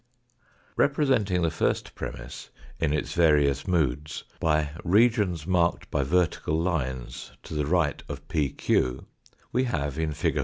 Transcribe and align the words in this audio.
Representing 0.77 1.43
the 1.43 1.51
first 1.51 1.93
premiss 1.93 2.49
in 2.79 2.91
its 2.91 3.13
various 3.13 3.67
moods 3.67 4.23
by 4.39 4.71
regions 4.83 5.45
marked 5.45 5.91
by 5.91 6.01
vertical 6.03 6.59
lines 6.59 7.33
to 7.43 7.53
the 7.53 7.67
right 7.67 8.01
of 8.09 8.27
PQ, 8.27 9.05
we 9.51 9.65
have 9.65 9.99
in 9.99 10.11
fig. 10.13 10.39